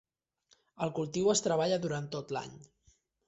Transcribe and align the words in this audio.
El 0.85 0.93
cultiu 0.99 1.29
es 1.35 1.45
treballa 1.49 1.79
durant 1.85 2.09
tot 2.17 2.35
l"any. 2.37 2.57